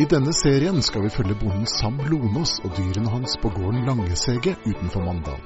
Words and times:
I 0.00 0.04
denne 0.08 0.32
serien 0.32 0.78
skal 0.80 1.02
vi 1.04 1.10
følge 1.12 1.34
bonden 1.36 1.66
Sam 1.68 1.98
Lonås 2.08 2.54
og 2.64 2.72
dyrene 2.72 3.10
hans 3.12 3.34
på 3.42 3.50
gården 3.52 3.82
Langesege 3.84 4.54
utenfor 4.64 5.02
Mandal. 5.04 5.40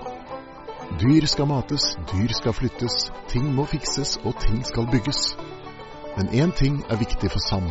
Dyr 1.00 1.24
skal 1.26 1.48
mates, 1.50 1.86
dyr 2.12 2.30
skal 2.38 2.54
flyttes, 2.54 3.08
ting 3.32 3.48
må 3.56 3.64
fikses 3.66 4.12
og 4.22 4.36
ting 4.44 4.60
skal 4.62 4.86
bygges. 4.92 5.22
Men 6.14 6.30
én 6.30 6.52
ting 6.54 6.76
er 6.86 7.00
viktig 7.00 7.32
for 7.32 7.42
Sam. 7.42 7.66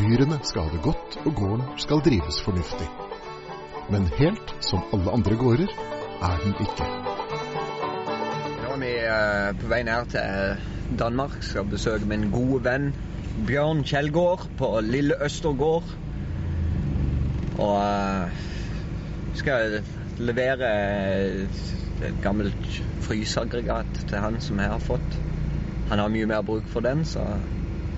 Dyrene 0.00 0.40
skal 0.42 0.66
ha 0.66 0.72
det 0.72 0.80
godt, 0.82 1.18
og 1.22 1.36
gården 1.38 1.68
skal 1.78 2.02
drives 2.08 2.40
fornuftig. 2.42 2.88
Men 3.94 4.08
helt 4.18 4.54
som 4.66 4.82
alle 4.96 5.14
andre 5.14 5.36
gårder 5.38 5.70
er 6.30 6.42
den 6.42 6.56
ikke. 6.64 6.88
Nå 8.64 8.72
er 8.72 8.80
vi 8.82 8.90
eh, 9.04 9.52
på 9.60 9.70
vei 9.70 9.84
ned 9.86 10.10
til 10.16 10.98
Danmark. 11.04 11.38
Skal 11.52 11.70
besøke 11.70 12.10
min 12.10 12.32
gode 12.34 12.64
venn 12.66 12.90
Bjørn 13.46 13.84
Kjellgård 13.86 14.48
på 14.58 14.72
Lille 14.82 15.20
Østergård. 15.22 15.94
Og 17.58 17.76
eh, 17.80 18.40
skal 19.34 19.80
levere 20.18 20.70
et 22.04 22.16
gammelt 22.22 22.82
fryseaggregat 23.00 23.86
til 24.08 24.18
han 24.18 24.40
som 24.40 24.58
jeg 24.60 24.68
har 24.68 24.78
fått. 24.78 25.20
Han 25.88 25.98
har 25.98 26.08
mye 26.12 26.26
mer 26.26 26.42
bruk 26.42 26.66
for 26.68 26.80
den, 26.80 27.04
så 27.04 27.24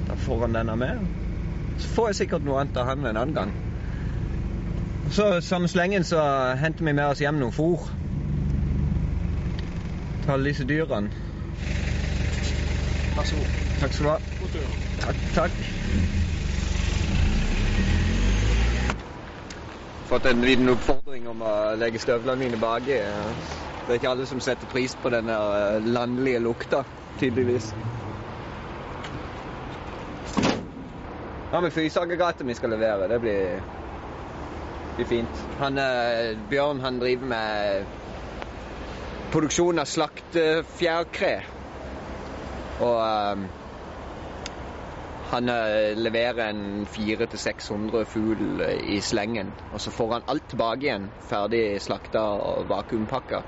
da 0.08 0.14
får 0.14 0.40
han 0.46 0.54
denne 0.54 0.76
med. 0.76 1.06
Så 1.78 1.88
får 1.88 2.08
jeg 2.08 2.20
sikkert 2.22 2.44
noe 2.44 2.60
annet 2.60 2.76
av 2.76 2.90
han 2.90 3.06
en 3.06 3.16
annen 3.16 3.34
gang. 3.34 3.54
Så 5.10 5.40
samme 5.40 5.68
slengen 5.68 6.04
så 6.04 6.20
henter 6.60 6.84
vi 6.84 6.92
med 6.92 7.04
oss 7.04 7.22
hjem 7.24 7.40
noe 7.40 7.54
fôr 7.54 7.88
til 10.22 10.34
alle 10.34 10.50
disse 10.50 10.68
dyrene. 10.68 11.10
Vær 13.16 13.24
så 13.24 13.36
god. 13.40 13.54
Takk 13.80 13.92
skal 13.92 14.04
du 14.04 14.10
ha. 14.10 14.18
God 14.40 14.48
tur. 14.52 14.72
Takk, 15.00 15.28
takk. 15.34 16.27
Fått 20.08 20.26
en 20.26 20.40
liten 20.40 20.68
oppfordring 20.72 21.26
om 21.28 21.42
å 21.44 21.54
legge 21.76 22.00
støvlene 22.00 22.40
mine 22.40 22.56
baki. 22.60 22.94
Det 23.84 23.90
er 23.92 23.98
ikke 23.98 24.08
alle 24.14 24.24
som 24.30 24.40
setter 24.40 24.68
pris 24.72 24.94
på 24.96 25.10
denne 25.12 25.34
eh, 25.36 25.84
landlige 25.84 26.40
lukta, 26.40 26.80
tydeligvis. 27.20 27.66
Ja, 31.52 31.60
med 31.60 31.72
fryseaggregatet 31.76 32.48
vi 32.48 32.56
skal 32.56 32.72
levere, 32.72 33.08
det 33.12 33.20
blir, 33.20 33.60
blir 34.96 35.08
fint. 35.12 35.44
Han, 35.60 35.76
eh, 35.80 36.32
Bjørn 36.48 36.80
han 36.84 37.00
driver 37.04 37.28
med 37.34 37.94
produksjon 39.32 39.84
av 39.84 39.92
slaktefjærkre. 39.92 41.34
Og 42.80 42.96
eh, 43.04 43.48
han 45.30 45.48
eh, 45.48 45.96
leverer 45.96 46.50
en 46.50 46.86
400-600 46.86 48.04
fugl 48.04 48.62
i 48.88 49.00
slengen. 49.00 49.52
Og 49.72 49.80
så 49.80 49.90
får 49.90 50.12
han 50.12 50.28
alt 50.28 50.48
tilbake 50.48 50.88
igjen, 50.88 51.08
ferdig 51.28 51.64
slakta 51.84 52.24
og 52.48 52.68
vakuumpakka. 52.70 53.42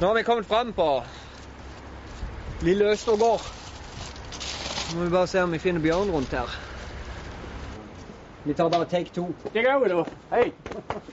Nå 0.00 0.06
har 0.06 0.14
vi 0.14 0.22
kommet 0.22 0.46
fram 0.46 0.72
på 0.72 1.02
Lille 2.62 2.84
Østergård. 2.92 3.40
Nå 4.92 4.98
må 4.98 5.04
vi 5.04 5.10
bare 5.10 5.26
se 5.26 5.42
om 5.42 5.50
vi 5.50 5.58
finner 5.58 5.82
Bjørn 5.82 6.12
rundt 6.14 6.30
her. 6.38 6.52
Vi 8.44 8.54
tar 8.54 8.70
bare 8.70 8.86
take 8.86 9.10
to. 9.10 9.24
Det 9.52 9.64
går 9.66 9.82
vi 9.82 9.90
da. 9.90 10.04
Hei. 10.30 10.44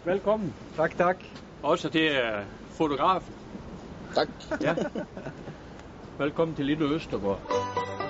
Velkommen. 0.05 0.53
Takk, 0.77 0.93
takk. 0.97 1.25
Også 1.63 1.89
til 1.89 2.13
øh, 2.13 2.45
fotografen. 2.77 3.33
Takk. 4.13 4.29
Ja. 4.61 4.75
Velkommen 6.21 6.55
til 6.55 6.65
Lille 6.69 6.85
Østergård. 6.85 8.04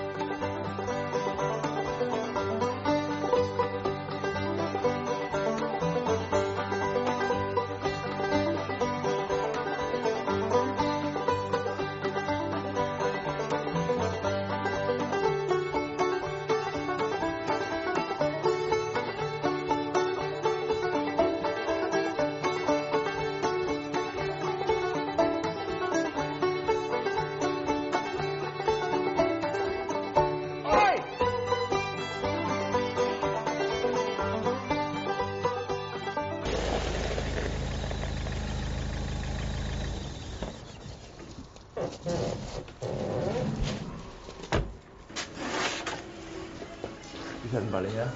Vi 47.43 47.49
kan 47.51 47.71
bare 47.71 47.89
her. 47.89 48.09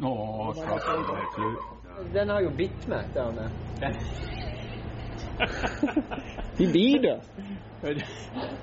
Nå, 0.00 0.54
så 0.54 1.26
klø. 1.34 1.54
Den 2.14 2.28
har 2.28 2.40
jo 2.40 2.50
bitt 2.56 2.88
meg 2.88 3.04
der 3.14 3.32
med. 3.32 3.50
De 6.58 6.72
biter. 6.72 7.20
Men, 7.82 8.02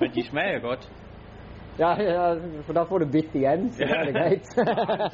men 0.00 0.10
de 0.14 0.24
smager 0.28 0.58
godt. 0.60 0.90
Ja, 1.78 2.02
ja, 2.02 2.34
for 2.66 2.74
da 2.74 2.82
får 2.84 2.98
du 2.98 3.06
bitt 3.12 3.34
igjen, 3.38 3.68
så 3.72 3.86
da 3.86 4.00
er 4.00 4.08
det 4.08 4.14
greit. 4.16 4.48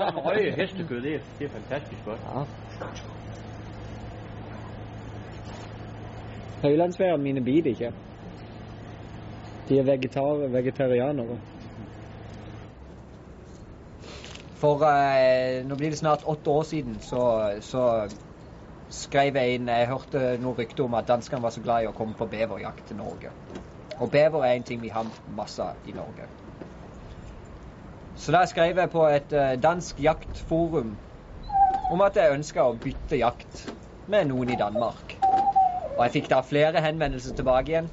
Sådan 0.00 0.20
høye 0.24 0.52
hestekød, 0.56 1.00
det 1.04 1.14
er, 1.14 1.26
det 1.38 1.44
er 1.44 1.52
fantastisk 1.58 2.04
godt. 2.04 2.20
ja. 2.24 2.44
Høylandsveiene 6.64 7.22
mine 7.22 7.44
biter 7.44 7.70
ikke. 7.70 7.92
De 9.68 9.78
er 9.78 9.84
vegetar 9.84 10.46
vegetarianere. 10.52 11.36
For 14.62 14.86
eh, 14.88 15.60
nå 15.68 15.76
blir 15.76 15.92
det 15.92 15.98
snart 15.98 16.24
åtte 16.24 16.50
år 16.50 16.62
siden, 16.62 16.96
så, 17.00 17.24
så 17.60 17.84
skrev 18.88 19.36
jeg 19.36 19.58
inn 19.58 19.68
Jeg 19.68 19.90
hørte 19.90 20.22
noen 20.40 20.56
rykte 20.56 20.86
om 20.86 20.96
at 20.96 21.08
danskene 21.08 21.42
var 21.44 21.52
så 21.52 21.60
glad 21.60 21.84
i 21.84 21.90
å 21.90 21.96
komme 21.96 22.16
på 22.16 22.30
beverjakt 22.32 22.88
til 22.88 22.96
Norge. 22.96 23.34
Og 24.00 24.10
bever 24.10 24.48
er 24.48 24.56
en 24.56 24.64
ting 24.64 24.80
vi 24.80 24.92
har 24.94 25.12
masse 25.36 25.62
av 25.62 25.84
i 25.84 25.92
Norge. 25.92 26.30
Så 28.16 28.32
da 28.32 28.44
skrev 28.46 28.78
jeg 28.78 28.90
på 28.92 29.04
et 29.10 29.32
eh, 29.34 29.56
dansk 29.60 29.98
jaktforum 30.00 30.94
om 31.92 32.02
at 32.04 32.16
jeg 32.16 32.34
ønska 32.36 32.64
å 32.64 32.76
bytte 32.80 33.18
jakt 33.18 33.66
med 34.10 34.30
noen 34.30 34.52
i 34.54 34.58
Danmark. 34.58 35.16
Og 35.94 36.00
jeg 36.06 36.14
fikk 36.18 36.30
da 36.30 36.40
flere 36.46 36.82
henvendelser 36.84 37.34
tilbake 37.36 37.74
igjen. 37.74 37.90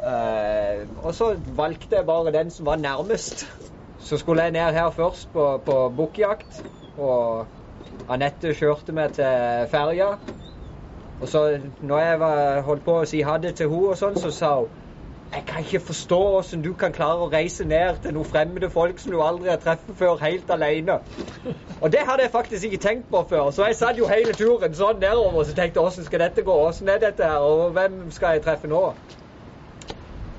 Eh, 0.00 0.88
og 1.04 1.12
så 1.16 1.34
valgte 1.56 2.00
jeg 2.00 2.08
bare 2.08 2.32
den 2.34 2.50
som 2.50 2.66
var 2.66 2.80
nærmest. 2.80 3.46
Så 4.00 4.16
skulle 4.16 4.48
jeg 4.48 4.56
ned 4.56 4.72
her 4.72 4.90
først 4.96 5.28
på, 5.32 5.46
på 5.66 5.78
bukkjakt. 5.96 6.62
Og 6.96 7.46
Anette 8.10 8.54
kjørte 8.56 8.96
meg 8.96 9.12
til 9.16 9.68
ferja. 9.70 10.14
Og 11.20 11.28
så 11.28 11.44
når 11.84 11.98
jeg 12.00 12.20
var, 12.20 12.60
holdt 12.64 12.84
på 12.84 13.00
å 13.02 13.08
si 13.08 13.20
ha 13.28 13.36
det 13.38 13.58
til 13.60 13.68
henne, 13.68 13.92
og 13.92 14.00
sånn, 14.00 14.16
så 14.16 14.32
sa 14.32 14.54
hun 14.62 14.79
jeg 15.34 15.42
kan 15.46 15.60
ikke 15.60 15.80
forstå 15.80 16.18
hvordan 16.30 16.62
du 16.62 16.72
kan 16.74 16.92
klare 16.92 17.22
å 17.22 17.28
reise 17.30 17.64
ned 17.64 18.00
til 18.02 18.14
noen 18.16 18.26
fremmede 18.26 18.70
folk 18.70 18.98
som 18.98 19.12
du 19.14 19.20
aldri 19.22 19.50
har 19.52 19.60
truffet 19.62 19.98
før, 19.98 20.16
helt 20.24 20.50
alene. 20.50 20.96
Og 21.80 21.92
det 21.92 22.00
hadde 22.08 22.24
jeg 22.24 22.32
faktisk 22.32 22.64
ikke 22.64 22.80
tenkt 22.82 23.10
på 23.10 23.22
før. 23.30 23.50
Så 23.50 23.66
jeg 23.66 23.76
satt 23.78 23.98
jo 23.98 24.08
hele 24.10 24.34
turen 24.34 24.74
sånn 24.74 24.98
nedover 24.98 25.44
og 25.44 25.52
tenkte 25.54 25.84
hvordan 25.84 26.08
skal 26.08 26.24
dette 26.24 26.42
gå? 26.42 26.56
Hvordan 26.62 26.90
er 26.94 27.02
dette 27.04 27.30
her? 27.30 27.46
Og 27.46 27.70
hvem 27.76 28.00
skal 28.10 28.38
jeg 28.38 28.42
treffe 28.48 28.70
nå? 28.70 28.82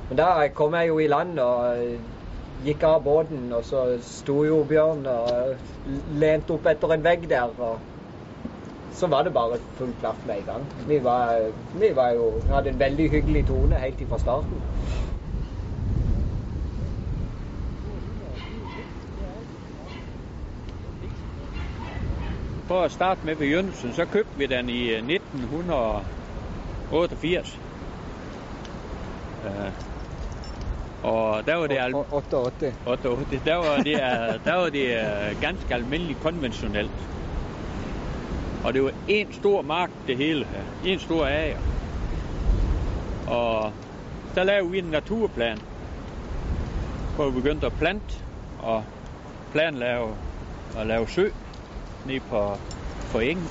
Men 0.09 0.19
da 0.19 0.33
kom 0.55 0.75
jeg 0.75 0.91
jo 0.91 0.99
i 0.99 1.07
land 1.07 1.39
og 1.39 1.85
eh, 1.85 1.95
gikk 2.65 2.83
av 2.83 2.99
båten, 3.05 3.47
og 3.55 3.63
så 3.63 3.85
sto 4.03 4.41
jo 4.43 4.59
Bjørn 4.67 5.07
og 5.07 5.55
lente 6.19 6.51
opp 6.57 6.67
etter 6.67 6.97
en 6.97 7.07
vegg 7.07 7.29
der. 7.31 7.55
og 7.57 7.90
så 8.93 9.07
var 9.07 9.23
det 9.23 9.33
bare 9.33 9.57
full 9.77 9.93
klaff 9.99 10.25
med 10.27 10.37
en 10.37 10.45
gang. 10.45 10.65
Vi, 10.87 11.03
var, 11.03 11.51
vi 11.73 11.95
var 11.95 12.09
jo, 12.09 12.33
hadde 12.49 12.69
en 12.69 12.79
veldig 12.79 13.11
hyggelig 13.11 13.47
tone 13.47 13.75
helt 13.75 14.09
fra 14.09 14.19
starten. 14.19 14.61
For 22.71 22.85
å 22.85 22.89
starte 22.91 23.25
med 23.27 23.35
begynnelsen, 23.35 23.93
så 23.95 24.05
kjøpte 24.07 24.37
vi 24.39 24.47
den 24.47 24.69
i 24.71 24.95
1988. 24.95 27.57
Uh, 29.41 29.71
og 31.03 31.47
der 31.47 31.55
var 31.55 31.67
det, 31.67 31.77
al 31.83 31.95
88. 31.95 32.73
88. 32.85 33.39
Der 33.45 33.55
var 33.55 33.77
det, 33.83 33.95
der 34.45 34.55
var 34.55 34.69
det 34.69 35.01
uh, 35.01 35.41
ganske 35.41 35.75
almindelig 35.75 36.17
konvensjonelt. 36.23 36.91
Og 38.63 38.73
det 38.73 38.83
var 38.83 38.93
én 39.09 39.33
stor 39.33 39.61
mark, 39.61 39.89
det 40.07 40.17
hele. 40.17 40.45
her. 40.45 40.91
En 40.93 40.99
stor 40.99 41.25
ager. 41.25 41.57
Og 43.27 43.73
der 44.35 44.43
lavede 44.43 44.71
vi 44.71 44.79
en 44.79 44.85
naturplan, 44.85 45.59
hvor 47.15 47.29
vi 47.29 47.41
begyndte 47.41 47.65
at 47.65 47.73
plante, 47.73 48.15
og 48.59 48.83
planen 49.51 49.83
og 50.77 50.85
lave 50.85 51.07
sø 51.07 51.29
nede 52.05 52.19
på, 52.19 52.57
på 53.11 53.19
engen. 53.19 53.47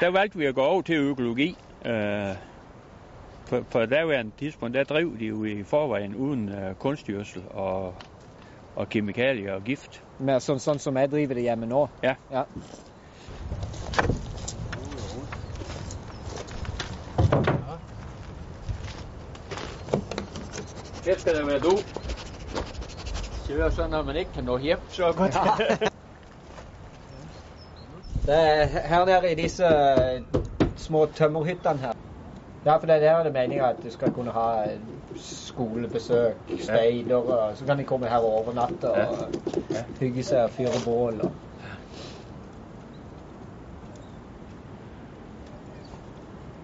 Der 0.00 0.10
valgte 0.10 0.38
vi 0.38 0.46
at 0.46 0.54
gå 0.54 0.62
over 0.62 0.82
til 0.82 0.96
økologi. 0.96 1.56
Øh, 1.84 2.36
på, 3.48 3.60
på 3.70 3.86
daværende 3.86 4.32
tidspunkt, 4.38 4.74
der 4.74 4.84
drev 4.84 5.18
de 5.18 5.26
jo 5.26 5.44
i 5.44 5.62
forvejen 5.62 6.14
uden 6.14 6.48
øh, 6.48 6.74
kunstgjødsel 6.74 7.42
og, 7.50 7.94
og 8.76 8.88
kemikalier 8.88 9.52
og 9.52 9.62
gift. 9.64 10.02
Men 10.18 10.40
sånn, 10.40 10.60
sånn 10.62 10.78
som 10.78 10.96
jeg 10.96 11.10
driver 11.10 11.34
det 11.34 11.42
hjemme 11.42 11.66
nå? 11.66 11.88
Ja. 12.02 12.14
ja. 12.30 12.44
Her 21.04 21.18
skal 21.18 21.34
det 21.34 21.46
være 21.46 21.60
do. 21.60 21.72
Er 23.52 23.72
sånn 23.76 23.92
at 23.92 24.06
man 24.08 24.16
ikke 24.16 24.38
kan 24.38 24.46
nå 24.48 24.54
hjem 24.62 24.86
så 24.88 25.10
godt. 25.12 25.36
Det 28.24 28.34
er 28.34 28.64
her 28.88 29.04
nede 29.04 29.32
i 29.32 29.36
disse 29.36 29.68
små 30.80 31.02
tømmerhyttene 31.12 31.78
her. 31.82 31.92
Ja, 32.64 32.76
for 32.76 32.86
det 32.88 33.02
der 33.02 33.10
er 33.10 33.22
det 33.22 33.32
meninga 33.32 33.68
at 33.68 33.82
du 33.84 33.90
skal 33.92 34.12
kunne 34.16 34.32
ha 34.32 34.64
skolebesøk, 35.20 36.54
speidere 36.62 37.56
så 37.56 37.66
kan 37.68 37.78
de 37.78 37.84
komme 37.84 38.08
her 38.08 38.24
og 38.24 38.38
overnatte 38.38 38.90
og 38.90 39.28
hygge 40.00 40.24
seg 40.24 40.46
og 40.46 40.56
fyre 40.56 40.80
bål. 40.84 41.20
og 41.20 41.32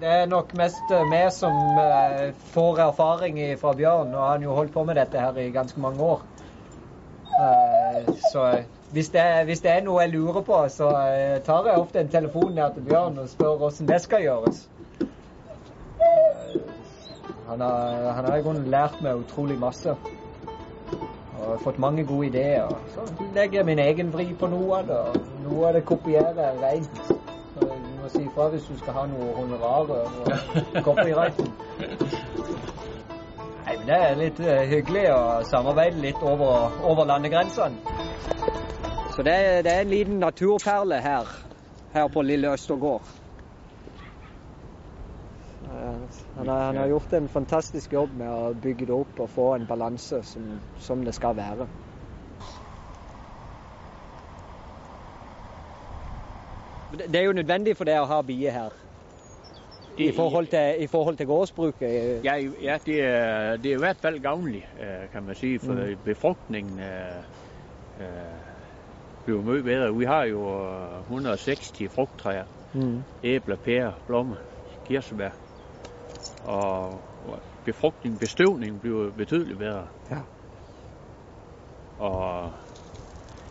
Det 0.01 0.09
er 0.09 0.27
nok 0.27 0.55
mest 0.57 0.93
vi 1.11 1.19
som 1.29 1.57
eh, 1.79 2.31
får 2.55 2.79
erfaring 2.87 3.41
fra 3.61 3.73
Bjørn. 3.77 4.15
Har 4.17 4.31
han 4.31 4.43
jo 4.43 4.55
holdt 4.57 4.73
på 4.73 4.85
med 4.89 4.97
dette 4.97 5.21
her 5.21 5.37
i 5.37 5.51
ganske 5.53 5.81
mange 5.81 6.01
år. 6.01 6.23
Eh, 7.41 8.09
så 8.33 8.47
hvis 8.93 9.09
det, 9.09 9.45
hvis 9.45 9.61
det 9.61 9.71
er 9.71 9.85
noe 9.85 10.01
jeg 10.01 10.15
lurer 10.15 10.41
på, 10.41 10.63
så 10.73 10.89
eh, 10.89 11.43
tar 11.45 11.69
jeg 11.69 11.83
ofte 11.83 12.01
en 12.01 12.09
telefon 12.09 12.55
ned 12.57 12.75
til 12.75 12.89
Bjørn 12.89 13.21
og 13.21 13.29
spør 13.29 13.61
hvordan 13.61 13.93
det 13.93 14.01
skal 14.01 14.25
gjøres. 14.25 14.65
Han 17.51 17.61
har, 17.61 18.11
han 18.17 18.25
har 18.25 18.37
i 18.37 18.43
grunnen 18.43 18.73
lært 18.73 19.03
meg 19.05 19.21
utrolig 19.21 19.59
masse. 19.61 19.99
Og 21.41 21.61
fått 21.61 21.79
mange 21.79 22.07
gode 22.09 22.33
ideer. 22.33 22.73
Så 22.95 23.05
legger 23.35 23.61
jeg 23.61 23.69
min 23.69 23.85
egen 23.85 24.13
vri 24.17 24.31
på 24.33 24.49
noe 24.49 24.81
av 24.81 24.89
det. 24.89 25.01
og 25.13 25.41
Noe 25.45 25.69
av 25.69 25.77
det 25.77 25.85
kopierer 25.85 26.41
jeg 26.41 26.63
rent. 26.65 27.20
Må 28.01 28.09
si 28.09 28.23
ifra 28.25 28.49
hvis 28.49 28.65
du 28.65 28.79
skal 28.79 28.95
ha 28.97 29.03
noe 29.11 29.33
honorarer 29.37 30.07
og 30.25 30.29
copyrighten. 30.87 31.51
Nei, 33.67 33.75
men 33.77 33.87
Det 33.91 33.97
er 33.97 34.15
litt 34.17 34.41
uh, 34.41 34.55
hyggelig 34.71 35.03
å 35.13 35.21
samarbeide 35.51 36.01
litt 36.01 36.23
over, 36.25 36.73
over 36.89 37.09
landegrensene. 37.11 37.77
Så 39.13 39.25
det 39.27 39.35
er, 39.37 39.63
det 39.67 39.73
er, 39.75 39.83
en 39.85 39.93
liten 39.93 40.21
naturperle 40.23 41.01
her, 41.05 41.29
her 41.93 42.09
på 42.09 42.23
Lille 42.25 42.55
Østergård. 42.55 43.05
Han 45.71 46.49
har, 46.49 46.65
han 46.71 46.77
har, 46.77 46.89
gjort 46.89 47.13
en 47.13 47.29
fantastisk 47.29 47.93
jobb 47.93 48.17
med 48.17 48.33
å 48.33 48.55
bygge 48.57 48.89
det 48.89 48.97
opp 48.97 49.21
og 49.21 49.31
få 49.31 49.47
en 49.59 49.69
balanse 49.69 50.23
som, 50.25 50.55
som 50.81 51.05
det 51.05 51.15
skal 51.15 51.37
være. 51.37 51.69
Det 56.99 57.17
er 57.17 57.27
jo 57.29 57.33
nødvendig 57.33 57.77
for 57.77 57.89
deg 57.89 58.01
å 58.03 58.09
ha 58.11 58.23
bier 58.27 58.55
her. 58.55 58.79
I 60.01 60.13
forhold 60.17 60.47
til, 60.47 60.83
i 60.83 60.87
forhold 60.87 61.17
til 61.17 61.27
gårdsbruket? 61.27 62.25
Ja, 62.25 62.37
ja 62.63 62.79
det, 62.87 63.01
er, 63.05 63.57
det, 63.57 63.73
er, 63.73 63.77
i 63.77 63.81
hvert 63.83 64.01
fall 64.01 64.21
gavnlig, 64.23 64.63
kan 65.13 65.27
man 65.27 65.35
si. 65.35 65.59
For 65.59 65.75
mm. 65.75 65.99
befruktningen 66.05 66.81
øh, 66.81 68.07
blir 69.27 69.43
mye 69.45 69.63
bedre. 69.63 69.93
Vi 69.99 70.09
har 70.09 70.25
jo 70.25 70.47
160 71.11 71.93
frukttræer. 71.93 72.49
Mm. 72.73 73.03
Æbler, 73.25 73.57
pærer, 73.57 73.93
blommer, 74.07 74.37
kirsebær. 74.87 75.37
Og 76.45 77.01
befruktning, 77.65 78.19
bestøvning 78.19 78.81
blir 78.81 79.11
betydelig 79.17 79.59
bedre. 79.59 79.87
Ja. 80.11 80.23
Og 81.99 82.53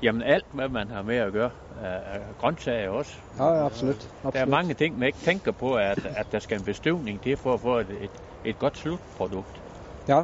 jamen 0.01 0.21
alt, 0.21 0.45
hvad 0.53 0.69
man 0.69 0.89
har 0.89 1.01
med 1.01 1.15
at 1.15 1.33
gøre, 1.33 1.51
er 1.81 2.19
grøntsager 2.37 2.89
også. 2.89 3.17
Ja, 3.37 3.45
ja 3.45 3.65
absolut. 3.65 3.95
absolut. 3.95 4.33
Der 4.33 4.39
er 4.39 4.45
mange 4.45 4.73
ting, 4.73 4.99
man 4.99 5.07
ikke 5.07 5.19
tænker 5.19 5.51
på, 5.51 5.75
at, 5.75 6.05
at 6.05 6.25
der 6.31 6.39
skal 6.39 6.57
en 6.57 6.63
bestøvning 6.63 7.21
til 7.21 7.37
for 7.37 7.53
at 7.53 7.61
få 7.61 7.77
et, 7.77 7.89
et, 8.01 8.11
et 8.45 8.59
godt 8.59 8.77
slutprodukt. 8.77 9.61
Ja. 10.07 10.23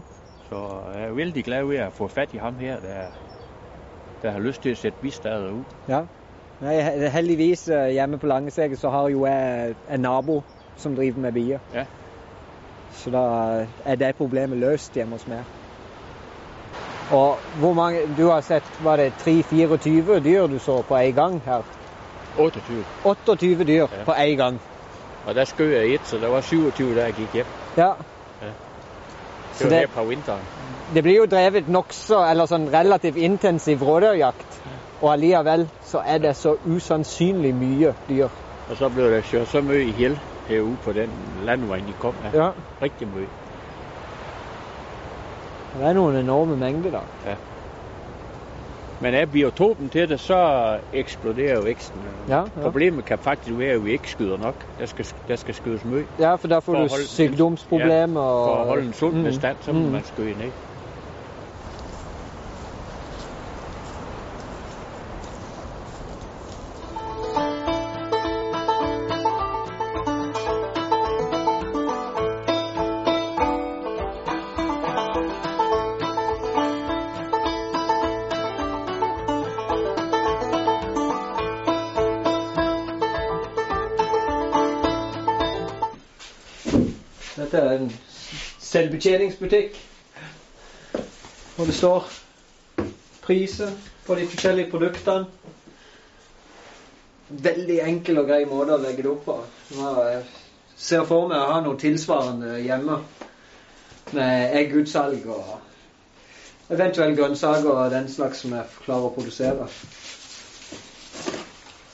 Så 0.49 0.81
jeg 0.95 1.03
er 1.03 1.13
vældig 1.13 1.43
glad 1.43 1.65
ved 1.65 1.77
at 1.77 1.93
få 1.93 2.07
fat 2.07 2.33
i 2.33 2.37
ham 2.37 2.55
her, 2.55 2.79
der, 2.79 3.05
der 4.21 4.31
har 4.31 4.39
lyst 4.39 4.61
til 4.61 4.69
at 4.69 4.77
sætte 4.77 4.97
bistader 5.01 5.51
ud. 5.51 5.63
Ja. 5.87 6.01
Nej, 6.61 7.07
heldigvis 7.09 7.65
hjemme 7.65 8.17
på 8.17 8.27
Langesege 8.27 8.75
så 8.75 8.89
har 8.89 9.09
jo 9.09 9.25
jeg 9.25 9.75
en 9.91 9.99
nabo 9.99 10.41
som 10.75 10.95
driver 10.95 11.19
med 11.19 11.31
bier. 11.31 11.59
Ja. 11.73 11.85
Så 12.91 13.09
da 13.09 13.67
er 13.85 13.95
det 13.95 14.15
problemet 14.15 14.57
løst 14.57 14.93
hjemme 14.93 15.13
hos 15.13 15.27
meg. 15.27 15.43
Og 17.11 17.37
hvor 17.59 17.73
mange 17.73 17.99
Du 18.17 18.27
har 18.29 18.41
sett 18.41 18.63
var 18.83 18.97
det 18.97 19.13
3-24 19.25 20.19
dyr 20.19 20.47
du 20.47 20.59
så 20.59 20.81
på 20.81 20.95
en 20.97 21.15
gang 21.15 21.41
her? 21.45 21.61
28. 22.37 22.83
28 23.03 23.63
dyr 23.63 23.81
ja. 23.81 24.03
på 24.05 24.11
en 24.11 24.37
gang. 24.37 24.61
Og 25.25 25.35
der 25.35 25.45
skjøt 25.45 25.71
jeg 25.73 25.93
ett, 25.93 26.07
så 26.07 26.17
det 26.17 26.29
var 26.31 26.41
27 26.41 26.95
da 26.95 27.07
jeg 27.07 27.15
gikk 27.17 27.33
hjem. 27.33 27.53
Ja. 27.77 27.87
ja. 28.41 28.51
Det 29.59 29.63
var 29.63 29.69
det, 29.69 29.79
her 29.79 29.87
på 29.87 30.03
vinteren. 30.03 30.41
Det 30.93 31.03
blir 31.03 31.15
jo 31.15 31.25
drevet 31.25 31.69
nokså, 31.69 32.19
eller 32.29 32.45
sånn 32.45 32.67
relativt 32.73 33.17
intensiv 33.17 33.81
rådyrjakt. 33.83 34.59
Og 35.01 35.09
allikevel 35.13 35.65
så 35.85 36.01
er 36.05 36.21
det 36.23 36.35
så 36.37 36.55
usannsynlig 36.65 37.53
mye 37.55 37.93
dyr. 38.09 38.29
Og 38.69 38.77
så 38.77 38.89
blir 38.89 39.09
det 39.13 39.23
kjørt 39.29 39.49
så 39.49 39.61
mye 39.61 39.85
i 39.85 39.95
hjel 39.97 40.19
herude 40.47 40.77
på 40.83 40.93
den 40.93 41.11
landveien 41.45 41.87
de 41.87 41.97
kom. 41.99 42.15
Ja. 42.33 42.51
Riktig 42.81 43.09
mye. 43.13 43.29
Det 45.75 45.89
er 45.89 45.93
noen 45.93 46.15
enorme 46.15 46.55
mengder, 46.57 46.91
der. 46.91 47.11
Ja. 47.25 47.35
Men 49.01 49.13
er 49.13 49.25
biotopen 49.25 49.89
til 49.89 50.09
det, 50.09 50.19
så 50.19 50.37
eksploderer 50.93 51.61
veksten. 51.61 51.99
Ja, 52.29 52.35
ja. 52.35 52.61
Problemet 52.61 53.05
kan 53.05 53.17
faktisk 53.19 53.57
være, 53.57 53.71
at 53.71 53.85
vi 53.85 53.91
ikke 53.91 54.09
skyder 54.09 54.37
nok. 54.37 54.55
Der 54.79 54.85
skal, 54.85 55.05
der 55.27 55.35
skal 55.35 55.55
skydes 55.55 55.85
mye. 55.85 56.05
Ja, 56.19 56.35
for 56.35 56.47
der 56.47 56.59
får 56.59 56.73
du 56.73 56.87
sykdomsproblemer. 57.07 58.21
Ja, 58.21 58.27
for 58.27 58.63
å 58.63 58.65
holde 58.65 58.87
en 58.87 58.93
sund 58.93 59.17
mm. 59.17 59.23
bestand, 59.23 59.57
så 59.61 59.73
må 59.73 59.79
mm. 59.79 59.91
man 59.91 60.03
skyde 60.03 60.37
ned. 60.37 60.51
Dette 87.55 87.67
er 87.67 87.77
en 87.79 87.91
selvbetjeningsbutikk. 88.59 89.77
Og 91.57 91.67
det 91.67 91.75
står 91.75 92.07
priser 93.23 93.69
på 94.05 94.15
de 94.19 94.25
forskjellige 94.27 94.71
produktene. 94.71 95.27
Veldig 97.45 97.77
enkel 97.85 98.19
og 98.19 98.27
grei 98.27 98.41
måte 98.49 98.75
å 98.75 98.81
legge 98.83 99.05
det 99.05 99.11
opp 99.13 99.23
på. 99.29 99.35
Jeg 99.71 100.17
ser 100.87 101.05
for 101.07 101.29
meg 101.29 101.39
å 101.39 101.53
ha 101.53 101.61
noe 101.63 101.79
tilsvarende 101.79 102.57
hjemme. 102.65 102.97
med 104.13 104.51
eggutsalg 104.53 105.23
og 105.33 105.55
eventuelt 106.69 107.17
grønnsaker 107.17 107.69
og 107.69 107.91
den 107.91 108.09
slags 108.09 108.43
som 108.43 108.51
jeg 108.53 108.67
klarer 108.83 109.07
å 109.07 109.13
produsere. 109.15 109.65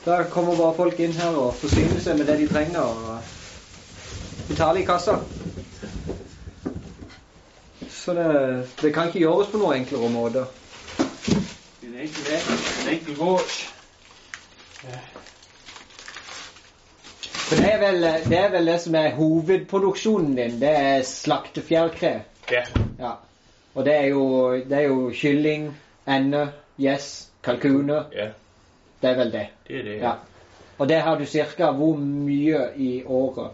Da 0.05 0.23
kommer 0.33 0.57
bare 0.59 0.75
folk 0.75 0.99
inn 0.99 1.15
her 1.15 1.37
og 1.37 1.53
forsyner 1.61 2.01
seg 2.03 2.17
med 2.17 2.27
det 2.27 2.37
de 2.41 2.49
trenger. 2.51 2.81
og 2.81 3.21
betaler 4.51 4.81
i 4.81 4.83
kassa. 4.83 5.19
Så 8.01 8.13
det, 8.13 8.67
det 8.81 8.93
kan 8.93 9.07
ikke 9.07 9.19
gjøres 9.21 9.51
på 9.51 9.59
noen 9.61 9.83
enklere 9.83 10.07
måte. 10.09 10.45
En 11.85 11.97
enkel, 12.01 12.31
en 12.33 12.87
enkel 12.95 13.17
gård. 13.19 13.51
For 17.51 17.59
det 17.59 17.67
er, 17.67 17.77
vel, 17.83 18.07
det 18.25 18.39
er 18.39 18.49
vel 18.55 18.71
det 18.71 18.79
som 18.81 18.97
er 18.97 19.13
hovedproduksjonen 19.19 20.33
din. 20.39 20.57
Det 20.63 20.73
er 20.79 21.05
slaktefjærkre. 21.05 22.13
Ja. 22.49 22.63
Ja. 22.97 23.13
Og 23.75 23.85
det 23.85 23.95
er 23.95 24.09
jo, 24.15 24.25
det 24.57 24.77
er 24.79 24.87
jo 24.87 25.11
kylling, 25.13 25.69
ende, 26.07 26.47
gjess, 26.81 27.29
kalkuner. 27.43 28.09
Yeah. 28.15 28.33
Det 29.01 29.09
er 29.09 29.17
vel 29.21 29.31
det. 29.31 29.47
det 29.67 29.79
er 29.79 29.83
det. 29.83 29.97
Ja. 30.01 30.17
Og 30.77 30.89
det 30.89 31.01
har 31.05 31.19
du 31.19 31.25
cirka 31.25 31.71
hvor 31.77 32.01
mye 32.01 32.65
i 32.75 33.03
året 33.05 33.53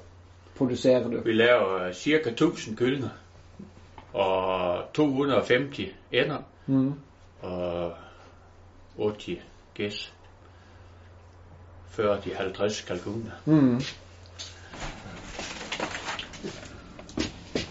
produserer 0.56 1.10
du? 1.12 1.22
Vi 1.26 1.34
laver 1.34 1.92
cirka 1.94 2.30
1000 2.30 2.78
kyllinger 2.78 3.10
og 4.14 4.84
250 4.94 5.80
ender 6.12 6.38
Mm. 6.66 6.94
og 7.42 7.94
80 8.98 9.40
gæs. 9.74 10.14
40-50 12.00 12.86
kalkuner. 12.88 13.32
Mm. 13.46 13.82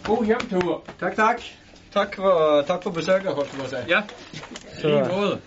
God 0.05 0.25
hjemtur. 0.27 0.83
Takk, 1.01 1.17
takk. 1.17 1.41
Takk 1.93 2.17
for, 2.17 2.63
takk 2.67 2.83
for 2.83 2.91
besøket, 2.91 3.35
holdt 3.35 3.53
jeg 3.53 3.61
på 3.61 3.67
å 3.67 3.69
si. 3.69 3.91
Ja, 3.91 4.03
Så- 4.81 4.89
lige 4.89 5.09
måde. 5.09 5.41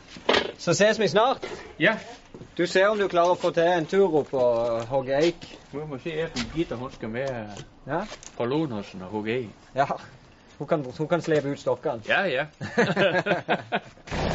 Så 0.58 0.74
ses 0.74 1.00
vi 1.00 1.08
snart. 1.08 1.46
Ja, 1.80 1.98
Du 2.58 2.66
ser 2.68 2.88
om 2.88 2.98
du 2.98 3.08
klarer 3.08 3.32
å 3.32 3.36
få 3.40 3.50
til 3.52 3.64
en 3.64 3.86
tur 3.86 4.16
opp 4.20 4.34
og 4.34 4.86
hogge 4.88 5.16
eik. 5.24 5.60
vi 5.72 5.78
må 5.90 5.98
se 6.04 6.10
efter 6.12 6.40
gitter 6.56 6.76
hun 6.76 6.92
skal 6.92 7.10
med 7.10 7.28
Ja. 7.88 8.00
på 8.38 8.46
Lånåsen 8.46 9.02
og 9.02 9.08
hugge 9.08 9.32
æg. 9.40 9.50
ja. 9.76 9.86
Hun 10.60 10.68
kan, 10.68 10.86
hun 10.98 11.08
kan 11.08 11.22
sleve 11.22 11.52
ut 11.52 11.60
stokkene. 11.60 12.02
Ja, 12.08 12.26
ja. 12.28 12.46